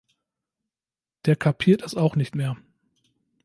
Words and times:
Der 1.25 1.35
kapiert 1.35 1.83
es 1.83 1.93
auch 1.93 2.15
nicht 2.15 2.33
mehr! 2.33 2.57